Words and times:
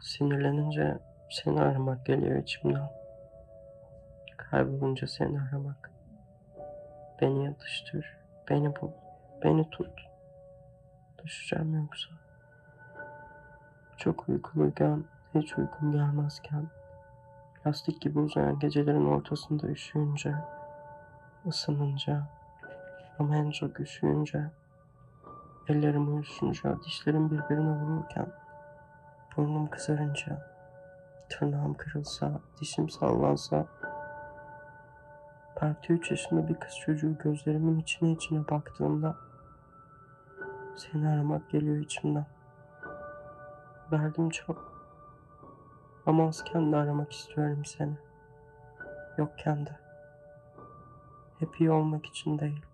Sinirlenince 0.00 0.98
seni 1.30 1.60
aramak 1.60 2.06
geliyor 2.06 2.42
içimden. 2.42 2.90
Kaybolunca 4.36 5.06
seni 5.06 5.40
aramak. 5.40 5.90
Beni 7.20 7.44
yatıştır, 7.44 8.16
beni 8.50 8.76
bul, 8.76 8.90
beni 9.44 9.70
tut. 9.70 10.00
Düşeceğim 11.24 11.74
yoksa. 11.74 12.10
Çok 13.96 14.28
uykuluyken, 14.28 15.04
hiç 15.34 15.58
uykum 15.58 15.92
gelmezken, 15.92 16.66
lastik 17.66 18.00
gibi 18.00 18.18
uzayan 18.18 18.58
gecelerin 18.58 19.06
ortasında 19.06 19.66
üşüyünce, 19.66 20.34
ısınınca, 21.46 22.22
ama 23.18 23.36
en 23.36 23.50
çok 23.50 23.80
üşüyünce, 23.80 24.50
ellerim 25.68 26.14
uyuşunca, 26.14 26.82
dişlerim 26.82 27.30
birbirine 27.30 27.70
vururken, 27.70 28.26
burnum 29.40 29.70
kızarınca, 29.70 30.52
tırnağım 31.28 31.74
kırılsa, 31.74 32.40
dişim 32.60 32.90
sallansa, 32.90 33.66
Belki 35.62 35.92
üç 35.92 36.10
yaşında 36.10 36.48
bir 36.48 36.54
kız 36.54 36.76
çocuğu 36.76 37.18
gözlerimin 37.18 37.78
içine 37.78 38.12
içine 38.12 38.48
baktığında 38.48 39.16
seni 40.76 41.08
aramak 41.08 41.50
geliyor 41.50 41.76
içimden. 41.76 42.26
Verdim 43.92 44.30
çok. 44.30 44.72
Ama 46.06 46.28
azken 46.28 46.72
de 46.72 46.76
aramak 46.76 47.12
istiyorum 47.12 47.64
seni. 47.64 47.96
Yokken 49.18 49.66
de. 49.66 49.78
Hep 51.38 51.60
iyi 51.60 51.70
olmak 51.70 52.06
için 52.06 52.38
değil. 52.38 52.66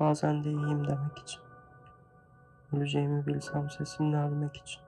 Bazen 0.00 0.44
de 0.44 0.48
iyiyim 0.48 0.88
demek 0.88 1.18
için. 1.18 1.40
Öleceğimi 2.72 3.26
bilsem 3.26 3.70
sesimle 3.70 4.16
ölmek 4.16 4.56
için. 4.56 4.83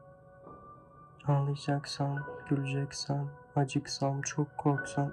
Ağlayacaksam, 1.28 2.18
güleceksem, 2.48 3.30
acıksam, 3.56 4.22
çok 4.22 4.58
korksam, 4.58 5.12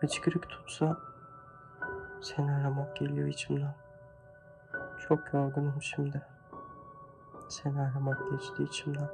hıçkırık 0.00 0.50
tutsa 0.50 0.98
seni 2.20 2.52
aramak 2.52 2.96
geliyor 2.96 3.28
içimden. 3.28 3.74
Çok 5.08 5.34
yorgunum 5.34 5.82
şimdi. 5.82 6.22
Seni 7.48 7.80
aramak 7.80 8.30
geçti 8.30 8.62
içimden. 8.62 9.08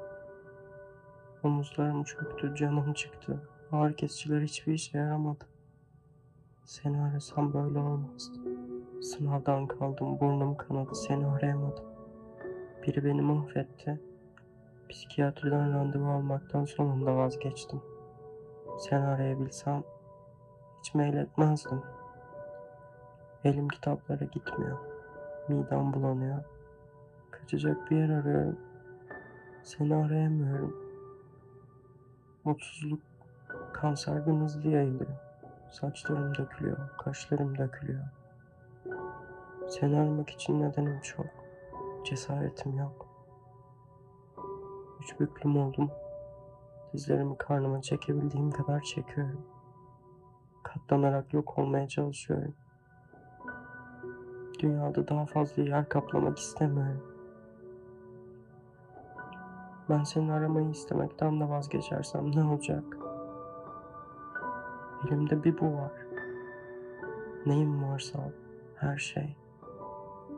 Omuzlarım 1.42 2.04
çöktü, 2.04 2.54
canım 2.54 2.92
çıktı. 2.92 3.48
Ağrı 3.72 3.96
kesiciler 3.96 4.40
hiçbir 4.40 4.72
işe 4.72 4.98
yaramadı. 4.98 5.44
Seni 6.64 7.02
arasam 7.02 7.54
böyle 7.54 7.78
olmazdı. 7.78 8.38
Sınavdan 9.02 9.66
kaldım, 9.66 10.20
burnum 10.20 10.56
kanadı, 10.56 10.94
seni 10.94 11.26
arayamadım. 11.26 11.84
Biri 12.82 13.04
beni 13.04 13.22
mahvetti. 13.22 14.00
Psikiyatriden 14.88 15.74
randevu 15.74 16.10
almaktan 16.10 16.64
sonunda 16.64 17.16
vazgeçtim. 17.16 17.80
Seni 18.78 19.06
arayabilsem 19.06 19.82
hiç 20.78 20.94
mail 20.94 21.14
etmezdim. 21.14 21.82
Elim 23.44 23.68
kitaplara 23.68 24.24
gitmiyor. 24.24 24.78
Midem 25.48 25.92
bulanıyor. 25.92 26.44
Kaçacak 27.30 27.90
bir 27.90 27.96
yer 27.96 28.08
arıyorum. 28.08 28.58
Seni 29.62 29.94
arayamıyorum. 29.94 30.76
Mutsuzluk 32.44 33.00
kanserden 33.72 34.40
hızlı 34.40 34.68
yayılıyor. 34.68 35.10
Saçlarım 35.70 36.34
dökülüyor, 36.34 36.78
kaşlarım 36.98 37.58
dökülüyor. 37.58 38.04
Seni 39.68 40.00
aramak 40.00 40.30
için 40.30 40.60
nedenim 40.60 41.00
çok. 41.00 41.26
Cesaretim 42.04 42.78
yok. 42.78 43.13
Üç 45.00 45.20
büklüm 45.20 45.56
oldum. 45.56 45.90
Dizlerimi 46.92 47.38
karnıma 47.38 47.82
çekebildiğim 47.82 48.50
kadar 48.50 48.80
çekiyorum. 48.80 49.40
Katlanarak 50.62 51.34
yok 51.34 51.58
olmaya 51.58 51.88
çalışıyorum. 51.88 52.54
Dünyada 54.58 55.08
daha 55.08 55.26
fazla 55.26 55.62
yer 55.62 55.88
kaplamak 55.88 56.38
istemiyorum. 56.38 57.02
Ben 59.90 60.02
seni 60.02 60.32
aramayı 60.32 60.70
istemekten 60.70 61.40
de 61.40 61.48
vazgeçersem 61.48 62.36
ne 62.36 62.44
olacak? 62.44 62.84
Elimde 65.06 65.44
bir 65.44 65.60
bu 65.60 65.72
var. 65.74 65.92
Neyim 67.46 67.82
varsa 67.84 68.18
her 68.76 68.96
şey. 68.98 69.36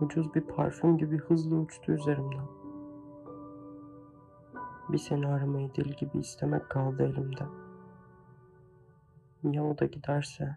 Ucuz 0.01 0.35
bir 0.35 0.41
parfüm 0.41 0.99
gibi 0.99 1.19
hızlı 1.19 1.57
uçtu 1.57 1.93
üzerimden. 1.93 2.56
Bir 4.89 4.99
seni 4.99 5.27
aramayı 5.27 5.75
deli 5.77 5.97
gibi 5.97 6.19
istemek 6.19 6.71
kaldı 6.71 7.03
elimde. 7.03 7.45
Ya 9.43 9.65
o 9.65 9.79
da 9.79 9.85
giderse? 9.85 10.57